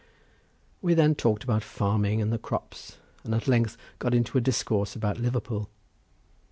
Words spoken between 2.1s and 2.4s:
and the